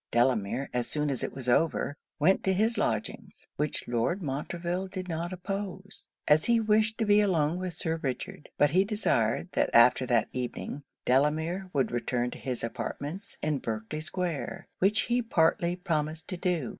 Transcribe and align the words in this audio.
Delamere, 0.09 0.67
as 0.73 0.87
soon 0.87 1.11
as 1.11 1.21
it 1.21 1.31
was 1.31 1.47
over, 1.47 1.95
went 2.17 2.43
to 2.43 2.53
his 2.55 2.75
lodgings; 2.75 3.47
which 3.57 3.87
Lord 3.87 4.19
Montreville 4.19 4.87
did 4.87 5.07
not 5.07 5.31
oppose, 5.31 6.09
as 6.27 6.45
he 6.45 6.59
wished 6.59 6.97
to 6.97 7.05
be 7.05 7.21
alone 7.21 7.59
with 7.59 7.75
Sir 7.75 7.97
Richard; 8.01 8.49
but 8.57 8.71
he 8.71 8.83
desired, 8.83 9.49
that 9.51 9.69
after 9.73 10.07
that 10.07 10.27
evening 10.33 10.81
Delamere 11.05 11.69
would 11.71 11.91
return 11.91 12.31
to 12.31 12.39
his 12.39 12.63
apartments 12.63 13.37
in 13.43 13.59
Berkley 13.59 13.99
square; 13.99 14.67
which 14.79 15.01
he 15.01 15.21
partly 15.21 15.75
promised 15.75 16.27
to 16.29 16.37
do. 16.37 16.69